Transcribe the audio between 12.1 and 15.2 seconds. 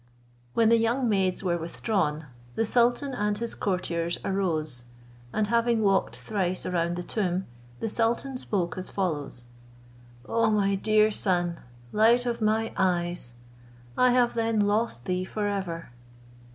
of my eyes, I have then lost